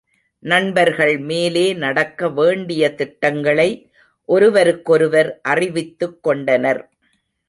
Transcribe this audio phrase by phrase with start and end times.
[0.39, 3.91] நண்பர்கள் மேலே நடக்க வேண்டிய திட்டங்களை
[4.25, 6.89] ஒருவருக்கொருவர் அறிவித்துக் கொண்டனர்.